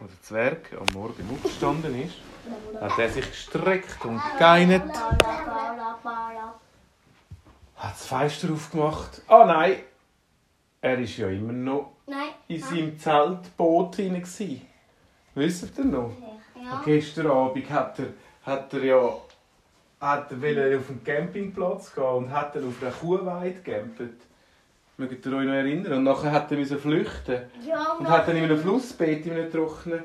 Als 0.00 0.10
der 0.10 0.22
Zwerg 0.22 0.72
am 0.78 0.86
Morgen 0.94 1.28
aufgestanden 1.32 2.02
ist, 2.02 2.16
hat 2.80 2.98
er 2.98 3.08
sich 3.08 3.28
gestreckt 3.28 4.04
und 4.04 4.20
geinert, 4.38 4.88
hat 7.76 7.92
das 7.92 8.06
Fenster 8.06 8.52
aufgemacht. 8.52 9.22
Ah 9.26 9.44
nein, 9.44 9.76
er 10.80 10.98
ist 10.98 11.16
ja 11.16 11.28
immer 11.28 11.52
noch 11.52 11.92
Nein. 12.06 12.28
in 12.48 12.62
seinem 12.62 12.98
Zeltboot 12.98 13.96
hinein. 13.96 14.22
gsi. 14.22 14.62
Wisst 15.34 15.78
ihr 15.78 15.84
noch? 15.84 16.12
Ja. 16.54 16.82
Gestern 16.84 17.30
Abend 17.30 17.70
hat 17.70 17.98
er, 17.98 18.12
hat 18.42 18.72
er 18.74 18.84
ja 18.84 19.12
hat 20.00 20.30
er 20.30 20.78
auf 20.78 20.86
den 20.86 21.02
Campingplatz 21.04 21.92
gehen 21.94 22.04
und 22.04 22.30
hat 22.32 22.54
dann 22.54 22.68
auf 22.68 22.80
einer 22.80 22.92
Kuhweide 22.92 23.60
gecampt. 23.60 24.27
Mögt 25.00 25.24
ihr 25.24 25.32
euch 25.32 25.46
noch 25.46 25.52
erinnern? 25.52 25.92
Und 25.92 26.02
nachher 26.02 26.32
hat 26.32 26.50
er 26.50 26.58
müssen 26.58 26.76
flüchten 26.76 27.42
Ja, 27.64 27.92
und 27.92 28.08
hat 28.08 28.26
dann 28.26 28.36
in 28.36 28.42
einem 28.42 28.58
Flussbett, 28.58 29.24
in 29.26 29.32
einem 29.32 29.48
trockenen, 29.48 30.02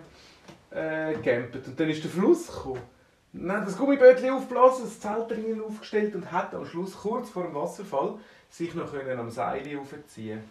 äh, 0.69 1.15
gecampt. 1.15 1.67
Und 1.67 1.79
dann 1.79 1.89
ist 1.89 2.03
der 2.03 2.11
Fluss 2.11 2.45
gekommen. 2.45 2.81
Hat 3.49 3.65
das 3.65 3.75
Gummibötchen 3.75 4.29
aufgeblasen, 4.29 4.85
das 4.85 4.99
Zelt 4.99 5.31
drinnen 5.31 5.63
aufgestellt 5.63 6.13
und 6.13 6.31
hat 6.31 6.53
am 6.53 6.63
Schluss, 6.67 6.95
kurz 6.95 7.31
vor 7.31 7.45
dem 7.45 7.55
Wasserfall, 7.55 8.19
sich 8.51 8.75
noch 8.75 8.91
können 8.91 9.19
am 9.19 9.31
Seil 9.31 9.63
aufziehen 9.79 10.43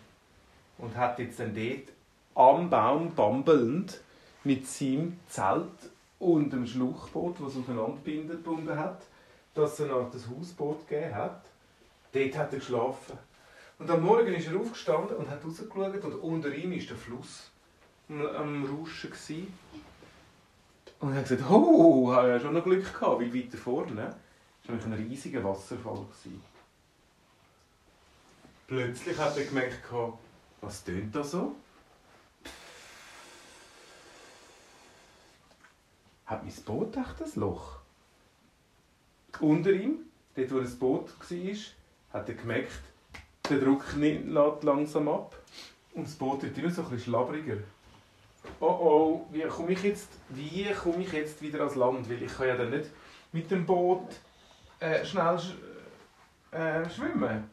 Und 0.78 0.96
hat 0.96 1.20
jetzt 1.20 1.38
dann 1.38 1.54
dort 1.54 1.92
am 2.34 2.68
Baum 2.68 3.14
bambelnd 3.14 4.00
mit 4.42 4.66
seinem 4.66 5.20
Zelt 5.28 5.68
und 6.18 6.52
dem 6.52 6.66
Schluchboot, 6.66 7.36
das 7.38 7.52
es 7.52 7.58
aufeinander 7.58 8.00
gebunden 8.04 8.76
hat, 8.76 9.02
dass 9.54 9.74
es 9.74 9.82
eine 9.82 9.92
Art 9.92 10.12
ein 10.12 10.36
Hausboot 10.36 10.88
gegeben 10.88 11.14
hat. 11.14 11.44
Dort 12.12 12.36
hat 12.36 12.52
er 12.52 12.58
geschlafen. 12.58 13.18
Und 13.82 13.90
am 13.90 14.04
Morgen 14.04 14.32
ist 14.32 14.46
er 14.46 14.56
aufgestanden 14.60 15.16
und 15.16 15.28
hat 15.28 15.44
rausgeschaut 15.44 16.04
und 16.04 16.14
unter 16.14 16.54
ihm 16.54 16.70
war 16.70 16.78
der 16.78 16.96
Fluss 16.96 17.50
am, 18.08 18.64
Rauschen. 18.64 19.10
Gewesen. 19.10 19.52
Und 21.00 21.10
er 21.10 21.16
hat 21.16 21.28
gesagt, 21.28 21.50
oh, 21.50 22.12
habe 22.12 22.28
ja 22.28 22.38
schon 22.38 22.54
noch 22.54 22.62
Glück 22.62 22.84
gehabt, 22.84 23.20
weil 23.20 23.34
weiter 23.34 23.58
vorne 23.58 24.16
war 24.68 24.84
ein 24.84 24.92
riesiger 24.92 25.42
Wasserfall. 25.42 25.96
Gewesen. 25.96 26.44
Plötzlich 28.68 29.18
hat 29.18 29.36
er 29.36 29.46
gemerkt, 29.46 29.80
was 30.60 30.84
tönt 30.84 31.16
da 31.16 31.24
so? 31.24 31.56
Hat 36.26 36.44
mein 36.44 36.54
Boot 36.64 36.96
echt 36.96 37.20
ein 37.20 37.40
Loch? 37.40 37.80
Unter 39.40 39.72
ihm, 39.72 40.06
dort 40.36 40.52
wo 40.52 40.60
das 40.60 40.76
Boot 40.76 41.10
war, 41.18 41.56
hat 42.12 42.28
er 42.28 42.34
gemerkt, 42.36 42.91
der 43.52 43.60
Druck 43.60 43.96
nimmt 43.96 44.30
lässt 44.30 44.64
langsam 44.64 45.08
ab 45.08 45.36
und 45.94 46.06
das 46.06 46.14
Boot 46.14 46.42
wird 46.42 46.56
immer 46.58 46.70
so 46.70 46.82
ein 46.90 46.98
schlabriger. 46.98 47.58
Oh 48.60 48.66
oh, 48.66 49.26
wie 49.30 49.42
komme 49.42 49.72
ich 49.72 49.82
jetzt, 49.82 50.08
ich 51.02 51.12
jetzt 51.12 51.40
wieder 51.42 51.60
ans 51.60 51.76
Land? 51.76 52.08
Weil 52.08 52.22
ich 52.22 52.34
kann 52.34 52.48
ja 52.48 52.56
dann 52.56 52.70
nicht 52.70 52.90
mit 53.32 53.50
dem 53.50 53.66
Boot 53.66 54.08
äh, 54.80 55.04
schnell 55.04 55.38
sch 55.38 55.54
äh, 56.50 56.88
schwimmen. 56.90 57.44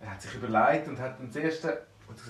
Er 0.00 0.10
hat 0.10 0.22
sich 0.22 0.34
überlegt 0.34 0.88
und 0.88 0.98
hat 0.98 1.18
dann 1.20 1.30
hat 1.30 1.32
gesagt, 1.32 1.86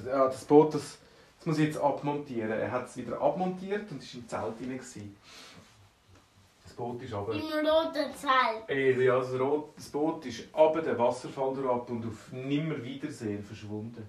ja, 0.07 0.27
das 0.27 0.45
Boot, 0.45 0.75
das, 0.75 0.99
das 1.39 1.47
muss 1.47 1.59
ich 1.59 1.67
jetzt 1.67 1.79
abmontieren. 1.79 2.51
Er 2.51 2.71
hat 2.71 2.87
es 2.87 2.97
wieder 2.97 3.21
abmontiert 3.21 3.91
und 3.91 4.03
war 4.03 4.21
im 4.21 4.29
Zelt 4.29 4.59
hinein. 4.59 5.17
Boot 6.77 7.03
ist 7.03 7.13
aber 7.15 7.33
Im 7.33 7.43
roten 7.43 8.13
Zelt. 8.15 8.69
Ey, 8.69 9.03
ja, 9.03 9.19
das, 9.19 9.33
Rot, 9.41 9.73
das 9.77 9.89
Boot 9.89 10.27
ist 10.27 10.55
ab 10.55 10.75
den 10.75 10.99
Wasserfall 10.99 11.55
durch 11.55 11.89
und 11.89 12.07
auf 12.07 12.33
Nimmerwiedersehen 12.33 13.43
verschwunden. 13.43 14.09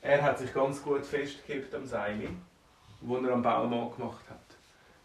Er 0.00 0.22
hat 0.22 0.38
sich 0.38 0.52
ganz 0.52 0.82
gut 0.82 1.04
festgehabt 1.04 1.74
am 1.74 1.84
Seil, 1.84 2.30
wo 3.02 3.18
er 3.18 3.34
am 3.34 3.42
Baum 3.42 3.72
angemacht 3.74 4.24
hat. 4.30 4.38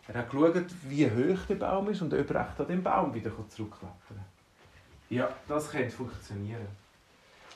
Er 0.07 0.15
hat 0.19 0.29
geschaut, 0.29 0.65
wie 0.83 1.05
hoch 1.05 1.45
der 1.49 1.55
Baum 1.55 1.89
ist 1.89 2.01
und 2.01 2.13
ob 2.13 2.29
er 2.29 2.47
echt 2.47 2.59
an 2.59 2.67
den 2.67 2.81
Baum 2.83 3.13
wieder 3.13 3.31
zurückklettern 3.49 3.91
kann. 4.07 4.25
Ja, 5.09 5.29
das 5.47 5.69
könnte 5.69 5.91
funktionieren. 5.91 6.67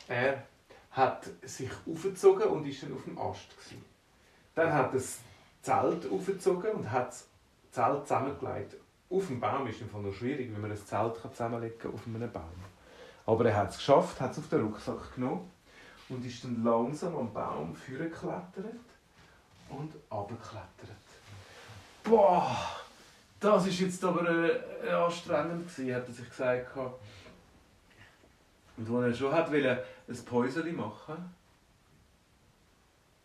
Er 0.07 0.43
hat 0.91 1.29
sich 1.43 1.69
aufgezogen 1.87 2.47
und 2.47 2.67
ist 2.67 2.83
dann 2.83 2.93
auf 2.93 3.03
dem 3.03 3.17
Ast. 3.17 3.49
Gewesen. 3.55 3.85
Dann 4.55 4.73
hat 4.73 4.87
er 4.87 4.93
das 4.93 5.19
Zelt 5.61 6.11
aufgezogen 6.11 6.71
und 6.71 6.91
hat 6.91 7.09
das 7.09 7.27
Zelt 7.71 8.07
zusammengelegt. 8.07 8.75
Auf 9.11 9.25
dem 9.27 9.39
Baum 9.39 9.65
ist 9.67 9.81
es 9.81 9.91
noch 9.91 10.13
schwierig, 10.13 10.53
wenn 10.53 10.61
man 10.61 10.71
ein 10.71 10.77
Zelt 10.77 11.15
zusammenlegen 11.19 11.79
kann 11.79 11.93
auf 11.93 12.05
einem 12.05 12.31
Baum. 12.31 12.43
Aber 13.25 13.45
er 13.45 13.57
hat 13.57 13.71
es 13.71 13.77
geschafft, 13.77 14.21
hat 14.21 14.31
es 14.31 14.39
auf 14.39 14.49
den 14.49 14.61
Rucksack 14.61 15.15
genommen 15.15 15.49
und 16.09 16.23
ist 16.25 16.43
dann 16.43 16.63
langsam 16.63 17.15
am 17.15 17.33
Baum 17.33 17.75
vorgeklettert 17.75 18.85
und 19.69 19.93
abgeklettert. 20.09 20.97
Boah, 22.03 22.55
das 23.39 23.67
ist 23.67 23.79
jetzt 23.79 24.03
aber 24.03 24.27
äh, 24.83 24.89
anstrengend 24.89 25.67
gewesen, 25.67 25.95
hat 25.95 26.07
er 26.07 26.13
sich 26.13 26.29
gesagt. 26.29 26.77
Und 28.77 28.95
als 28.95 29.05
er 29.05 29.13
schon 29.13 29.33
hat 29.33 29.51
wollte, 29.51 29.83
ein 30.07 30.25
Päuschen 30.25 30.75
machen, 30.75 31.33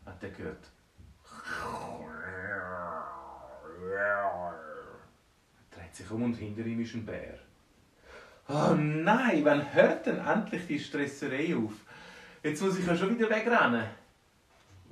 hat 0.07 0.23
er 0.23 0.31
gehört. 0.31 0.65
Dreht 5.95 5.97
sich 5.97 6.11
um 6.11 6.25
und 6.25 6.35
hinter 6.35 6.67
ihm 6.67 6.81
ist 6.81 6.95
ein 6.95 7.07
Bär. 7.07 7.39
Oh 8.49 8.75
nein, 8.75 9.45
wann 9.45 9.73
hört 9.75 10.07
denn 10.07 10.19
endlich 10.19 10.67
die 10.67 10.79
Stresserei 10.79 11.57
auf? 11.57 11.73
Jetzt 12.43 12.63
muss 12.63 12.79
ich 12.79 12.87
ja 12.87 12.97
schon 12.97 13.17
wieder 13.17 13.31
wegrennen. 13.31 13.87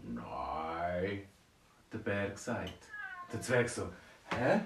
Nein, 0.05 0.25
hat 0.25 1.93
der 1.93 1.99
Bär 1.99 2.31
gesagt. 2.31 2.89
Der 3.33 3.41
Zwerg 3.41 3.69
so, 3.69 3.89
hä? 4.31 4.61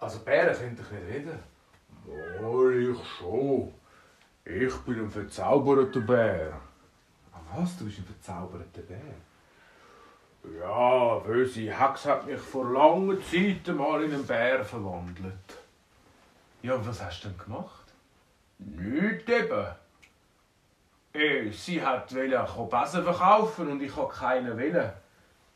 Also 0.00 0.20
Bären 0.20 0.54
können 0.54 0.76
doch 0.76 0.90
nicht 0.90 1.14
reden. 1.14 1.38
Wohl, 2.40 2.90
ich 2.90 3.08
schon. 3.18 3.72
Ich 4.44 4.76
bin 4.84 5.00
ein 5.00 5.10
verzauberter 5.10 6.00
Bär. 6.00 6.60
Ah, 7.32 7.40
was? 7.54 7.78
Du 7.78 7.84
bist 7.84 7.98
ein 7.98 8.04
verzauberter 8.04 8.82
Bär? 8.82 9.14
Ja, 10.44 11.18
böse 11.20 11.70
Hex 11.70 12.04
hat 12.04 12.26
mich 12.26 12.40
vor 12.40 12.72
langer 12.72 13.20
Zeit 13.20 13.66
mal 13.74 14.02
in 14.02 14.12
einen 14.12 14.26
Bär 14.26 14.64
verwandelt. 14.64 15.34
Ja, 16.62 16.84
was 16.84 17.00
hast 17.00 17.24
du 17.24 17.28
denn 17.28 17.38
gemacht? 17.38 17.84
Nicht 18.58 19.28
eben. 19.28 19.66
Eh, 21.12 21.50
sie 21.50 21.84
hat 21.84 22.12
wollte 22.14 22.68
Besen 22.70 23.04
verkaufen 23.04 23.70
und 23.70 23.82
ich 23.82 23.94
habe 23.94 24.12
keinen 24.12 24.58
wollen. 24.58 24.92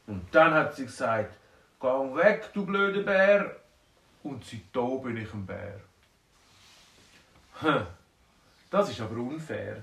Und 0.06 0.32
dann 0.32 0.54
hat 0.54 0.76
sie 0.76 0.84
gesagt, 0.84 1.34
geh 1.80 1.86
weg, 1.86 2.50
du 2.52 2.64
blöder 2.64 3.02
Bär. 3.02 3.56
Und 4.22 4.44
seitdem 4.44 5.02
bin 5.02 5.16
ich 5.16 5.32
ein 5.32 5.46
Bär. 5.46 5.80
Hm, 7.60 7.86
das 8.70 8.90
ist 8.90 9.00
aber 9.00 9.16
unfair, 9.16 9.82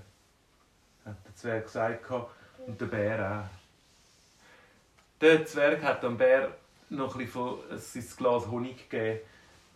hat 1.06 1.16
der 1.26 1.36
Zwerg 1.36 1.66
gesagt 1.66 2.06
und 2.68 2.80
der 2.80 2.86
Bär 2.86 3.32
auch. 3.42 3.63
Der 5.24 5.46
Zwerg 5.46 5.82
hat 5.82 6.04
dem 6.04 6.18
Bär 6.18 6.54
noch 6.90 7.16
ein 7.16 7.20
bisschen 7.20 7.32
von 7.32 7.60
sein 7.78 8.04
Glas 8.18 8.46
Honig 8.46 8.90
gegeben, 8.90 9.22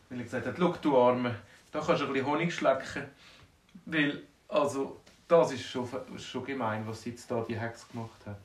weil 0.10 0.18
er 0.20 0.24
gesagt 0.26 0.46
hat, 0.46 0.56
schau 0.60 0.76
du 0.82 0.98
Arme, 0.98 1.36
da 1.72 1.80
kannst 1.80 2.02
du 2.02 2.08
ein 2.08 2.12
bisschen 2.12 2.28
Honig 2.28 2.54
schlecken, 2.54 3.06
weil, 3.86 4.24
also, 4.50 5.00
das 5.26 5.54
ist 5.54 5.64
schon, 5.64 5.88
schon 6.18 6.44
gemein, 6.44 6.86
was 6.86 7.06
jetzt 7.06 7.32
da 7.32 7.46
die 7.48 7.58
Hex 7.58 7.88
gemacht 7.88 8.20
hat. 8.26 8.36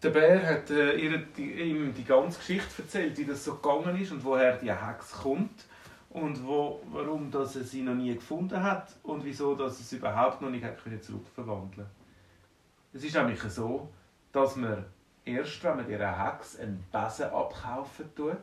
Der 0.00 0.10
Bär 0.10 0.48
hat 0.48 0.70
äh, 0.70 0.94
ihr, 0.94 1.18
die, 1.36 1.50
ihm 1.50 1.92
die 1.92 2.04
ganze 2.04 2.38
Geschichte 2.38 2.82
erzählt, 2.82 3.18
wie 3.18 3.24
das 3.24 3.44
so 3.44 3.56
gegangen 3.56 4.00
ist 4.00 4.12
und 4.12 4.22
woher 4.22 4.58
die 4.58 4.72
Hex 4.72 5.10
kommt 5.10 5.64
und 6.10 6.46
wo, 6.46 6.80
warum 6.92 7.32
dass 7.32 7.56
er 7.56 7.64
sie 7.64 7.82
noch 7.82 7.96
nie 7.96 8.14
gefunden 8.14 8.62
hat 8.62 8.94
und 9.02 9.24
wieso 9.24 9.56
dass 9.56 9.80
er 9.80 9.84
sie 9.84 9.96
überhaupt 9.96 10.40
noch 10.40 10.50
nicht 10.50 10.64
hat 10.64 10.80
können 10.84 11.00
Es 12.92 13.02
ist 13.02 13.16
nämlich 13.16 13.42
so, 13.42 13.90
dass 14.36 14.54
man 14.54 14.84
erst, 15.24 15.64
wenn 15.64 15.76
man 15.76 15.88
ihrer 15.88 16.34
Hex 16.34 16.60
einen 16.60 16.84
Besen 16.92 17.30
abkaufen 17.30 18.14
tut, 18.14 18.36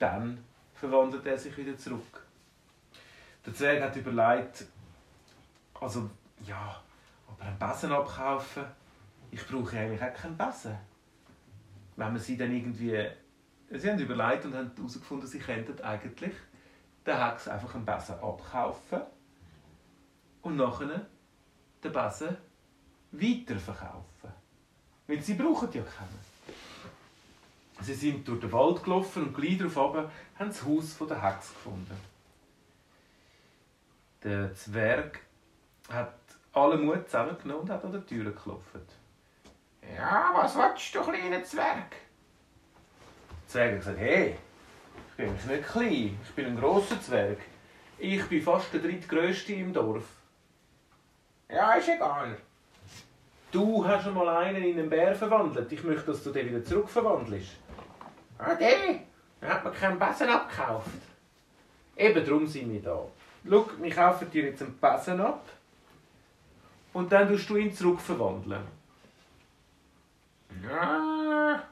dann 0.00 0.42
verwandelt 0.74 1.24
er 1.24 1.38
sich 1.38 1.56
wieder 1.56 1.76
zurück. 1.76 2.26
Der 3.46 3.54
Zwerg 3.54 3.80
hat 3.80 3.94
überlegt, 3.94 4.66
also 5.80 6.10
ja, 6.44 6.82
aber 7.28 7.44
einen 7.44 7.58
Besen 7.60 7.92
abkaufen, 7.92 8.64
ich 9.30 9.46
brauche 9.46 9.78
eigentlich 9.78 10.02
auch 10.02 10.14
keinen 10.14 10.36
Besen. 10.36 10.76
Wenn 11.94 12.12
man 12.12 12.18
sie 12.18 12.36
dann 12.36 12.52
irgendwie, 12.52 13.08
sie 13.70 13.88
haben 13.88 14.00
überlegt 14.00 14.46
und 14.46 14.54
haben 14.56 14.72
herausgefunden, 14.74 15.28
sie 15.28 15.38
könnten 15.38 15.80
eigentlich 15.80 16.34
den 17.06 17.24
Hex 17.24 17.46
einfach 17.46 17.72
einen 17.76 17.86
Besen 17.86 18.16
abkaufen 18.16 19.02
und 20.42 20.56
nachher 20.56 21.06
den 21.84 21.92
Besen 21.92 22.36
weiterverkaufen. 23.12 24.39
Weil 25.10 25.20
sie 25.20 25.34
brauchen 25.34 25.68
ja 25.72 25.82
keinen. 25.82 26.20
Sie 27.80 27.94
sind 27.94 28.28
durch 28.28 28.38
den 28.38 28.52
Wald 28.52 28.84
gelaufen 28.84 29.24
und 29.24 29.34
gleich 29.34 29.58
darauf 29.58 29.96
haben 29.96 30.08
das 30.38 30.64
Haus 30.64 30.96
der 30.98 31.20
Hex 31.20 31.48
gefunden. 31.48 32.00
Der 34.22 34.54
Zwerg 34.54 35.18
hat 35.90 36.14
alle 36.52 36.76
Mut 36.76 37.06
zusammengenommen 37.06 37.62
und 37.62 37.70
hat 37.70 37.84
an 37.84 37.90
der 37.90 38.06
Tür 38.06 38.22
geklopft. 38.22 38.86
Ja, 39.96 40.30
was 40.32 40.54
willst 40.54 40.94
du, 40.94 41.02
kleiner 41.02 41.42
Zwerg? 41.42 41.90
Der 41.90 43.48
Zwerg 43.48 43.72
hat 43.72 43.78
gesagt, 43.80 43.98
hey, 43.98 44.36
ich 45.08 45.16
bin 45.16 45.32
nicht 45.32 45.68
klein, 45.68 46.20
ich 46.22 46.34
bin 46.36 46.46
ein 46.46 46.56
grosser 46.56 47.02
Zwerg. 47.02 47.38
Ich 47.98 48.24
bin 48.26 48.42
fast 48.42 48.72
der 48.72 48.80
drittgrößte 48.80 49.54
im 49.54 49.72
Dorf. 49.72 50.04
Ja, 51.48 51.72
ist 51.72 51.88
egal. 51.88 52.38
Du 53.50 53.84
hast 53.84 54.04
schon 54.04 54.14
mal 54.14 54.28
einen 54.28 54.62
in 54.62 54.78
einen 54.78 54.88
Bär 54.88 55.14
verwandelt. 55.14 55.72
Ich 55.72 55.82
möchte, 55.82 56.06
dass 56.06 56.22
du 56.22 56.30
den 56.30 56.48
wieder 56.48 56.64
zurückverwandelst. 56.64 57.56
Ah, 58.38 58.54
der? 58.54 59.00
Der 59.40 59.48
hat 59.48 59.64
mir 59.64 59.72
keinen 59.72 59.98
Besen 59.98 60.28
abgekauft. 60.28 60.90
Eben 61.96 62.24
darum 62.24 62.46
sind 62.46 62.72
wir 62.72 62.80
da. 62.80 63.04
Schau, 63.48 63.66
wir 63.78 63.94
kaufen 63.94 64.30
dir 64.30 64.44
jetzt 64.44 64.62
einen 64.62 64.78
Besen 64.78 65.20
ab. 65.20 65.44
Und 66.92 67.10
dann 67.10 67.28
tust 67.28 67.50
du 67.50 67.56
ihn 67.56 67.72
zurückverwandeln. 67.72 68.62
Ja. 70.68 71.62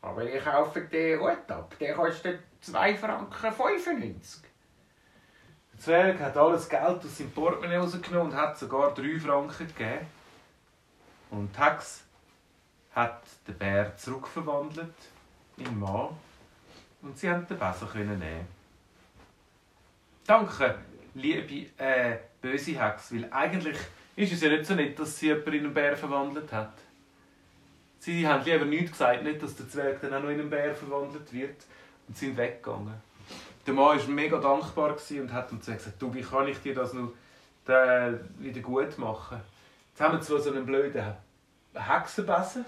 Aber 0.00 0.24
ich 0.24 0.42
kaufe 0.42 0.80
den 0.80 1.18
gut 1.18 1.50
ab. 1.50 1.74
Der 1.78 1.94
kostet 1.94 2.40
2 2.62 2.96
Franken 2.96 3.52
95. 3.52 4.42
Der 5.72 5.80
Zwerg 5.80 6.20
hat 6.20 6.36
alles 6.36 6.68
Geld 6.68 6.82
aus 6.82 7.18
seinem 7.18 7.30
Portemonnaie 7.30 7.76
rausgenommen 7.76 8.32
und 8.32 8.36
hat 8.36 8.58
sogar 8.58 8.94
3 8.94 9.18
Franken 9.18 9.66
gegeben. 9.66 10.06
Und 11.32 11.58
Hex 11.58 12.04
hat 12.94 13.22
den 13.48 13.56
Bär 13.56 13.96
zurückverwandelt 13.96 14.94
in 15.56 15.80
Mann. 15.80 16.08
Und 17.00 17.18
sie 17.18 17.30
haben 17.30 17.46
den 17.46 17.58
Besen 17.58 18.18
nehmen. 18.18 18.46
Danke, 20.26 20.78
liebe 21.14 21.68
äh, 21.78 22.18
böse 22.40 22.78
Hex, 22.78 23.14
weil 23.14 23.32
eigentlich 23.32 23.78
ist 24.14 24.32
es 24.34 24.42
ja 24.42 24.50
nicht 24.50 24.66
so 24.66 24.74
nett, 24.74 24.98
dass 24.98 25.18
sie 25.18 25.28
jemanden 25.28 25.52
in 25.54 25.64
einen 25.64 25.74
Bär 25.74 25.96
verwandelt 25.96 26.52
hat. 26.52 26.74
Sie 27.98 28.28
haben 28.28 28.44
lieber 28.44 28.66
nichts 28.66 28.92
gesagt, 28.92 29.22
nicht, 29.22 29.42
dass 29.42 29.56
der 29.56 29.70
Zwerg 29.70 30.02
dann 30.02 30.12
auch 30.12 30.22
noch 30.22 30.28
in 30.28 30.38
einen 30.38 30.50
Bär 30.50 30.74
verwandelt 30.74 31.32
wird 31.32 31.64
und 32.08 32.16
sind 32.16 32.36
weggegangen. 32.36 32.94
Der 33.66 33.72
Mann 33.72 33.98
war 33.98 34.08
mega 34.08 34.38
dankbar 34.38 34.90
und 34.90 35.32
hat 35.32 35.50
dem 35.50 35.62
Zwerg 35.62 35.78
gesagt, 35.78 36.02
du, 36.02 36.12
wie 36.12 36.22
kann 36.22 36.46
ich 36.46 36.58
dir 36.60 36.74
das 36.74 36.92
noch 36.92 37.12
äh, 37.68 38.12
wieder 38.38 38.60
gut 38.60 38.98
machen? 38.98 39.40
Jetzt 39.92 40.00
haben 40.00 40.14
wir 40.14 40.22
zwar 40.22 40.40
so 40.40 40.50
einen 40.50 40.64
blöden 40.64 41.14
Hexenbesen, 41.74 42.64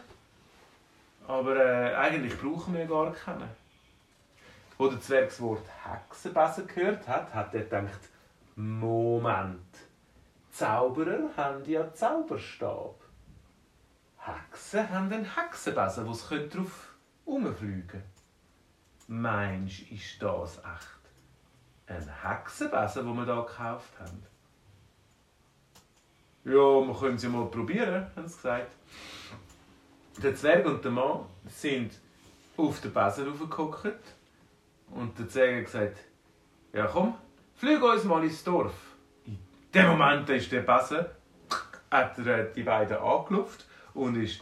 aber 1.27 1.57
äh, 1.57 1.95
eigentlich 1.95 2.39
brauchen 2.39 2.75
wir 2.75 2.85
gar 2.85 3.15
keinen. 3.15 3.49
Wo 4.77 4.89
der 4.89 5.01
Zwerg 5.01 5.31
das 5.31 5.41
Wort 5.41 5.65
Hexenbesen 5.85 6.67
gehört 6.67 7.09
hat, 7.09 7.33
hat 7.33 7.55
er 7.55 7.63
gedacht, 7.63 8.11
Moment, 8.57 9.59
Zauberer 10.51 11.31
haben 11.35 11.65
ja 11.65 11.95
Zauberstab. 11.95 13.01
Hexen 14.19 14.91
haben 14.91 15.11
einen 15.11 15.35
Hexenbesen, 15.35 16.07
wo 16.07 16.13
sie 16.13 16.49
drauf 16.51 16.95
herumfliegen 17.25 17.89
können. 17.89 18.05
Meinst 19.09 19.91
du, 19.91 19.95
ist 19.95 20.23
das 20.23 20.59
echt 20.59 21.01
ein 21.87 22.23
Hexenbesen, 22.23 23.07
den 23.07 23.17
wir 23.17 23.25
hier 23.25 23.47
gekauft 23.47 23.99
haben? 23.99 24.34
Ja, 26.45 26.53
wir 26.53 26.95
können 26.99 27.17
es 27.17 27.23
ja 27.23 27.31
mal 27.31 27.47
probieren, 27.47 28.07
haben 28.15 28.29
sie 28.29 28.37
gesagt. 28.37 28.71
Der 30.23 30.37
Zwerg 30.37 30.67
und 30.67 30.85
der 30.85 30.93
Mann 30.93 31.21
sind 31.49 31.93
auf 32.57 32.81
den 32.81 32.93
Besen 32.93 33.29
raufgehockt. 33.29 34.15
Und 34.91 35.19
der 35.19 35.29
Zwerg 35.29 35.57
hat 35.57 35.65
gesagt, 35.65 35.99
ja 36.75 36.87
komm, 36.87 37.15
flieg 37.57 37.83
uns 37.83 38.05
mal 38.05 38.23
ins 38.25 38.45
Dorf. 38.45 38.75
In 39.27 39.39
dem 39.75 39.87
Moment 39.87 40.29
ist 40.29 40.53
der 40.53 40.61
Besen, 40.61 41.07
hat 41.91 42.19
er 42.19 42.27
äh, 42.27 42.53
die 42.55 42.63
beiden 42.63 42.99
angelupft 42.99 43.65
und 43.95 44.23
ist 44.23 44.41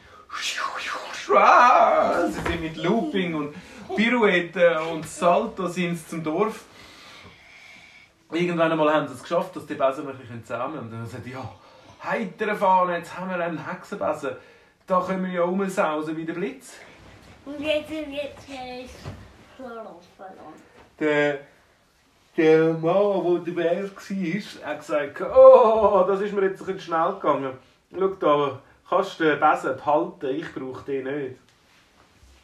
Sie 1.25 2.33
sind 2.33 2.61
mit 2.61 2.77
Looping 2.79 3.35
und 3.35 3.55
Pirouette 3.95 4.81
und 4.91 5.07
Salto 5.07 5.69
sind 5.69 5.97
sie 5.97 6.07
zum 6.09 6.25
Dorf. 6.25 6.65
Irgendwann 8.33 8.73
einmal 8.73 8.93
haben 8.93 9.07
sie 9.07 9.15
es 9.15 9.23
geschafft, 9.23 9.55
dass 9.55 9.67
die 9.67 9.75
Besen 9.75 10.07
bisschen 10.07 10.45
zusammen 10.45 10.79
und 10.79 10.91
dann 10.91 11.05
gesagt, 11.05 11.27
ja, 11.27 11.49
heitere 12.05 12.57
Fahne, 12.57 12.99
jetzt 12.99 13.17
haben 13.17 13.31
wir 13.31 13.37
einen 13.43 13.67
Hexenbesen. 13.67 14.37
Da 14.87 15.01
können 15.01 15.25
wir 15.25 15.33
ja 15.33 15.43
rumsausen 15.43 16.17
wie 16.17 16.25
der 16.25 16.35
Blitz. 16.35 16.75
Und 17.45 17.61
jetzt 17.61 17.89
sind 17.89 18.11
wir 18.11 18.31
zuerst 18.45 18.95
verloren. 19.57 19.97
Der, 20.99 21.41
der 22.37 22.73
Mann, 22.75 23.45
der 23.45 23.53
Bär 23.53 23.83
war, 23.85 24.69
hat 24.69 24.79
gesagt, 24.79 25.21
oh, 25.21 26.05
das 26.07 26.21
ist 26.21 26.33
mir 26.33 26.43
jetzt 26.47 26.61
ein 26.61 26.67
bisschen 26.67 26.81
schnell 26.81 27.15
gegangen. 27.15 27.59
Schau 27.93 28.09
da, 28.09 28.63
kannst 28.89 29.21
du 29.21 29.25
den 29.25 29.41
Besen 29.41 29.77
behalten, 29.77 30.27
ich 30.27 30.55
brauche 30.55 30.85
den 30.85 31.05
nicht. 31.05 31.37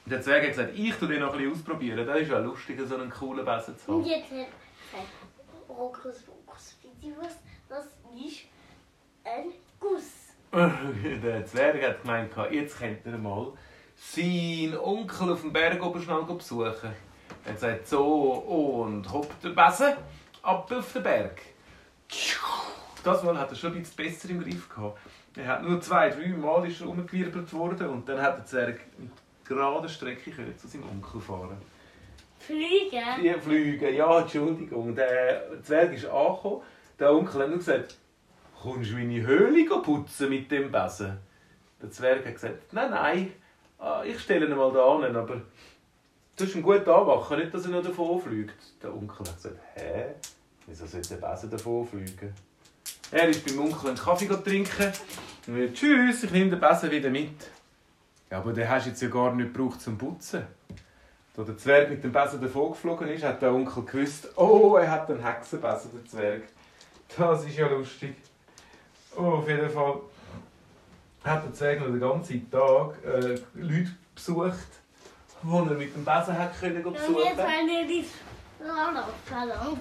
Der 0.07 0.23
Zwerg 0.23 0.43
hat 0.43 0.51
gesagt, 0.51 0.73
ich 0.75 0.95
tue 0.95 1.09
den 1.09 1.21
noch 1.21 1.33
ein 1.33 1.39
bisschen 1.39 1.53
ausprobieren. 1.53 2.07
Das 2.07 2.19
ist 2.21 2.31
ja 2.31 2.39
lustig, 2.39 2.81
so 2.87 2.95
einen 2.95 3.11
coolen 3.11 3.45
Besen 3.45 3.77
zu 3.79 3.93
Und 3.93 4.03
haben. 4.05 4.11
jetzt 4.11 4.31
hat 4.31 4.31
gesagt, 4.31 5.09
Rokus, 5.69 6.25
Rokus, 6.27 6.77
das 7.69 7.85
ist 7.85 8.45
ein 9.37 9.53
Guss. 9.81 10.05
Der 11.23 11.47
Zwerg 11.47 11.83
hat 11.83 12.03
gemeint, 12.03 12.33
jetzt 12.51 12.79
könnt 12.79 13.05
ihr 13.05 13.19
mal 13.19 13.53
seinen 13.97 14.79
Onkel 14.79 15.33
auf 15.33 15.43
dem 15.43 15.53
Berg 15.53 15.83
oben 15.85 16.01
schnell 16.01 16.23
besuchen. 16.23 16.93
Er 17.45 17.51
hat 17.51 17.55
gesagt, 17.55 17.89
so, 17.89 18.05
und 18.05 19.13
hopp 19.13 19.29
der 19.43 19.51
Besen 19.51 19.95
ab 20.43 20.71
auf 20.73 20.93
den 20.93 21.03
Berg. 21.03 21.41
Das 23.05 23.23
Mal 23.23 23.39
hat 23.39 23.51
er 23.51 23.57
schon 23.57 23.73
ein 23.75 23.81
bisschen 23.81 23.97
besser 23.97 24.31
im 24.31 24.43
Griff 24.43 24.69
gehabt. 24.69 24.99
Er 25.37 25.47
hat 25.47 25.63
nur 25.63 25.81
zwei, 25.81 26.11
drei 26.11 26.29
Mal 26.29 26.67
ist 26.69 26.81
er 26.81 26.89
umgewirbelt 26.89 27.53
worden 27.53 27.89
und 27.89 28.09
dann 28.09 28.21
hat 28.21 28.39
der 28.39 28.45
Zwerg 28.47 28.81
mit 28.99 29.11
gerader 29.45 29.89
Strecke 29.89 30.31
können 30.31 30.57
zu 30.57 30.67
seinem 30.67 30.89
Onkel 30.89 31.21
fahren. 31.21 31.59
Fliegen? 32.39 33.23
Die 33.23 33.35
Flüge, 33.35 33.91
ja, 33.91 34.21
Entschuldigung. 34.21 34.95
Der 34.95 35.63
Zwerg 35.63 35.93
ist 35.93 36.07
angekommen. 36.07 36.63
Der 36.99 37.13
Onkel 37.13 37.43
hat 37.43 37.49
nur 37.49 37.59
gesagt, 37.59 37.97
kommst 38.63 38.91
du 38.91 38.95
meine 38.95 39.25
Höhle 39.25 39.65
putzen 39.83 40.31
mit 40.31 40.51
dem 40.51 40.71
Besen? 40.71 41.19
Der 41.81 41.91
Zwerg 41.91 42.27
hat 42.27 42.35
gesagt, 42.35 42.73
nein, 42.73 42.91
nein, 42.91 43.33
ah, 43.79 44.03
ich 44.05 44.19
stelle 44.21 44.47
ihn 44.47 44.57
mal 44.57 44.73
da 44.73 45.01
hin, 45.01 45.15
aber 45.15 45.37
du 46.37 46.45
musst 46.45 46.57
ihn 46.57 46.63
gut 46.63 46.89
anwachen, 46.89 47.39
nicht, 47.39 47.55
dass 47.55 47.65
er 47.65 47.71
noch 47.71 47.85
davon 47.85 48.21
fliegt. 48.21 48.83
Der 48.83 48.93
Onkel 48.93 49.27
hat 49.27 49.37
gesagt, 49.37 49.59
hä, 49.75 50.07
wieso 50.67 50.87
sollte 50.87 51.17
der 51.17 51.29
Besen 51.29 51.51
davon 51.51 51.87
fliegen? 51.87 52.35
Er 53.11 53.29
ist 53.29 53.47
beim 53.47 53.61
Onkel 53.61 53.91
einen 53.91 53.99
Kaffee 53.99 54.27
trinken 54.27 54.93
und 55.47 55.55
will, 55.55 55.73
tschüss, 55.73 56.25
ich 56.25 56.31
nehme 56.31 56.51
den 56.51 56.61
Besen 56.61 56.91
wieder 56.91 57.11
mit. 57.11 57.51
Ja, 58.31 58.39
aber 58.39 58.53
den 58.53 58.69
hast 58.69 58.87
du 58.87 58.91
jetzt 58.91 59.01
ja 59.01 59.09
gar 59.09 59.35
nicht 59.35 59.55
gebraucht 59.55 59.81
zum 59.81 59.97
Putzen. 59.97 60.45
Als 61.37 61.47
der 61.47 61.57
Zwerg 61.57 61.91
mit 61.91 62.03
dem 62.03 62.11
Besen 62.11 62.41
davon 62.41 62.73
geflogen 62.73 63.09
ist, 63.09 63.23
hat 63.23 63.41
der 63.41 63.55
Onkel 63.55 63.85
gewusst, 63.85 64.29
oh, 64.37 64.77
er 64.77 64.91
hat 64.91 65.09
einen 65.09 65.25
Hexenbesen, 65.25 65.91
der 65.95 66.05
Zwerg. 66.05 66.43
Das 67.17 67.45
ist 67.47 67.57
ja 67.57 67.69
lustig. 67.69 68.17
Oh, 69.19 69.39
auf 69.39 69.49
jeden 69.49 69.69
Fall 69.69 70.01
hat 71.25 71.61
der 71.61 71.81
noch 71.81 71.87
den 71.87 71.99
ganzen 71.99 72.49
Tag 72.51 73.05
äh, 73.05 73.41
Leute 73.55 73.91
besucht, 74.15 74.69
die 75.43 75.49
er 75.49 75.65
mit 75.65 75.93
dem 75.93 76.05
Besen 76.05 76.39
hat 76.39 76.61
können 76.61 76.85
Und 76.85 76.93
besuchen 76.93 77.25
jetzt 77.25 77.37
wollen 77.37 77.67
wir 77.67 77.99
ins 77.99 78.13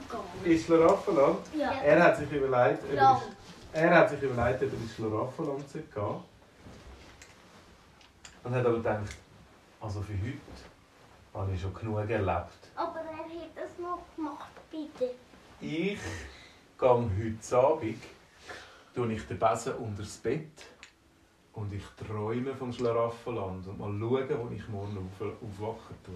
gehen. 0.09 0.51
Ins 0.51 0.65
Schlaraffenland. 0.65 1.37
Ja. 1.55 1.71
Er 1.83 2.03
hat 2.03 2.17
sich 2.17 2.31
überlegt, 2.31 2.83
ob 2.83 2.93
er, 2.93 3.21
er 3.73 3.95
hat 3.95 4.09
sich 4.09 4.21
überlegt, 4.23 4.63
ob 4.63 4.73
er 4.73 4.79
ins 4.79 4.95
Schlaraffenland 4.95 5.71
gehen 5.71 5.83
sollte. 5.93 6.21
Und 8.43 8.55
hat 8.55 8.65
aber 8.65 8.77
gedacht, 8.77 9.17
also 9.79 10.01
für 10.01 10.13
heute 10.13 10.37
habe 11.35 11.53
ich 11.53 11.61
schon 11.61 11.73
genug 11.75 12.09
erlebt. 12.09 12.71
Aber 12.75 13.01
er 13.01 13.17
hat 13.17 13.27
das 13.55 13.77
noch 13.77 13.99
gemacht, 14.15 14.49
bitte. 14.71 15.11
Ich 15.61 15.99
gehe 16.79 16.89
heute 16.89 17.57
Abend, 17.57 17.97
tue 18.97 19.13
ich 19.13 19.27
den 19.27 19.37
Besen 19.37 19.75
unter 19.75 20.01
das 20.01 20.17
Bett 20.17 20.65
und 21.53 21.71
ich 21.71 21.83
träume 22.03 22.55
vom 22.55 22.73
Schlaraffenland 22.73 23.67
und 23.67 23.77
mal 23.77 23.91
schauen, 23.99 24.49
wo 24.49 24.55
ich 24.55 24.67
morgen 24.69 24.97
auf, 24.97 25.21
aufwachen 25.21 25.95
tue. 26.03 26.15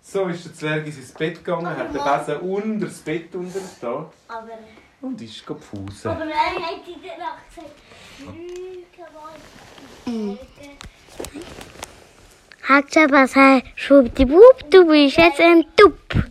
So 0.00 0.28
ist 0.28 0.44
der 0.44 0.54
Zwerg 0.54 0.86
in 0.86 0.92
sein 0.92 1.14
Bett 1.18 1.44
gegangen, 1.44 1.66
Aber 1.66 1.76
hat 1.76 1.92
den 1.92 2.28
Besen 2.28 2.48
unter 2.48 2.86
das 2.86 2.98
Bett 2.98 3.34
unter 3.34 3.58
da 3.80 4.10
Aber, 4.28 4.58
und 5.00 5.20
ist 5.20 5.44
gepfusen. 5.44 6.10
aber 6.12 6.26
er 6.26 6.54
hat 6.54 6.86
in 6.86 7.02
der 7.02 7.18
Nacht 7.18 7.48
gesagt, 7.48 7.74
Lüge 8.20 9.04
wollen. 10.06 10.38
Hat 12.62 12.96
aber 12.96 13.22
gesagt, 13.22 13.66
Schwuppdiwupp, 13.74 14.70
du 14.70 14.86
bist 14.86 15.16
jetzt 15.16 15.40
ein 15.40 15.64
Tupp. 15.76 16.30